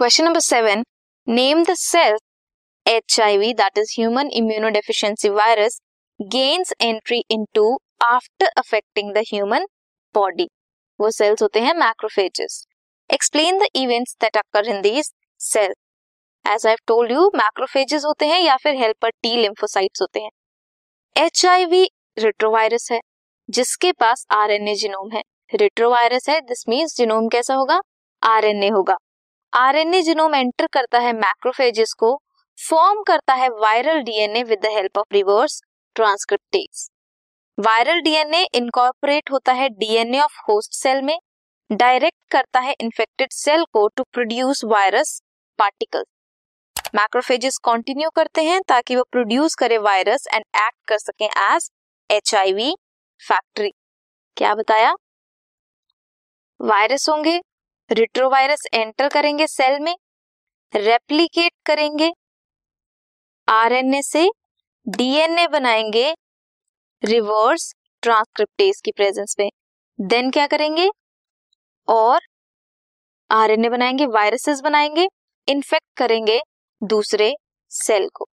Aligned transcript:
Question 0.00 0.24
number 0.24 0.40
seven 0.40 0.82
name 1.26 1.62
the 1.64 1.72
cells 1.78 2.20
H 2.86 3.18
I 3.20 3.36
V 3.38 3.52
that 3.54 3.78
is 3.78 3.90
human 3.96 4.28
immunodeficiency 4.34 5.28
virus 5.30 5.76
gains 6.20 6.72
entry 6.82 7.18
into 7.54 7.64
after 8.02 8.46
affecting 8.58 9.12
the 9.14 9.22
human 9.30 9.66
body 10.14 10.46
वो 11.00 11.10
cells 11.16 11.42
होते 11.42 11.60
हैं 11.60 11.74
macrophages 11.78 12.56
explain 13.10 13.58
the 13.58 13.66
events 13.76 14.16
that 14.20 14.36
occur 14.36 14.68
in 14.68 14.80
these 14.80 15.10
cells 15.40 15.76
as 16.44 16.66
I 16.66 16.76
told 16.86 17.12
you 17.12 17.26
macrophages 17.34 18.04
होते 18.04 18.26
हैं 18.32 18.40
या 18.40 18.56
फिर 18.62 18.80
helper 18.80 19.10
T 19.22 19.36
lymphocytes 19.36 20.02
होते 20.02 20.20
हैं. 20.20 20.30
H 21.16 21.44
I 21.46 21.64
we 21.66 21.84
retrovirus 22.18 22.90
है, 22.92 23.00
जिसके 23.48 23.92
पास 24.00 24.26
आर 24.38 24.50
एन 24.50 24.68
ए 24.68 24.74
जिनोम 24.76 25.12
है. 25.12 25.22
रिट्रोवायरस 25.54 26.28
है 26.28 26.40
दिस 26.48 26.68
मीन्स 26.68 26.96
जिनोम 26.96 27.28
कैसा 27.28 27.54
होगा? 27.54 27.80
आर 28.22 28.44
एन 28.44 28.62
ए 28.64 28.68
होगा. 28.70 28.96
आरएनए 29.52 30.00
जिनोम 30.02 30.34
एंटर 30.34 30.66
करता 30.66 30.98
है 30.98 31.12
मैक्रोफेजेस 31.12 31.92
को 31.92 32.14
फॉर्म 32.58 33.02
करता 33.02 33.34
है 33.34 33.48
viral 33.48 34.00
DNA 34.02 34.42
with 34.42 34.58
the 34.62 34.66
help 34.66 34.98
of 34.98 35.14
reverse 35.14 35.60
transcriptase 35.96 36.88
viral 37.58 38.00
DNA 38.00 38.44
incorporate 38.54 39.30
होता 39.30 39.52
है 39.52 39.68
डीएनए 39.68 40.20
ऑफ़ 40.20 40.38
होस्ट 40.48 40.74
सेल 40.74 41.02
में 41.02 41.18
डायरेक्ट 41.70 42.16
करता 42.30 42.60
है 42.60 42.74
इन्फेक्टेड 42.80 43.32
सेल 43.32 43.64
को 43.72 43.86
to 43.88 44.04
produce 44.12 44.64
virus 44.64 45.20
particle 45.58 46.04
macrophages 46.94 47.58
continue 47.64 48.10
करते 48.10 48.44
हैं 48.44 48.60
ताकि 48.68 48.96
वो 48.96 49.04
प्रोड्यूस 49.12 49.54
करे 49.54 49.78
वायरस 49.80 50.26
एंड 50.34 50.44
एक्ट 50.56 50.88
कर 50.88 50.98
सके 50.98 51.24
एज 51.24 51.70
एच 52.10 52.34
फैक्ट्री 53.20 53.72
क्या 54.36 54.54
बताया? 54.54 54.94
वायरस 56.60 57.08
होंगे 57.08 57.40
रिट्रोवायरस 57.90 58.66
एंटर 58.74 59.08
करेंगे 59.08 59.46
सेल 59.46 59.78
में 59.80 59.94
रेप्लीकेट 60.72 61.52
करेंगे 61.66 62.10
आरएनए 63.48 64.02
से 64.02 64.28
डीएनए 64.86 65.46
बनाएँगे 65.48 66.12
रिवर्स 67.02 67.72
ट्रांसक्रिप्टेज 68.02 68.80
की 68.84 68.92
प्रेजेंस 68.92 69.34
में। 69.38 69.48
देन 69.98 70.30
क्या 70.30 70.46
करेंगे? 70.46 70.88
और 71.88 72.20
आरएनए 73.30 73.68
बनाएँगे 73.68 74.06
वायरसेस 74.06 74.60
बनाएँगे 74.60 75.08
इन्फेक्ट 75.48 75.86
करेंगे 75.96 76.40
दूसरे 76.82 77.34
सेल 77.70 78.08
को। 78.14 78.28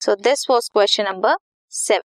So 0.00 0.14
this 0.14 0.46
was 0.50 0.68
question 0.68 1.04
number 1.04 1.36
seven 1.72 2.11